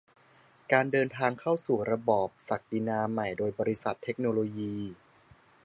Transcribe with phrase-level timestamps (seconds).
[0.71, 4.75] การเดินทางเข้าสู่ระบอบศักดินาใหม่ โดยบริษัทเทคโนโลยี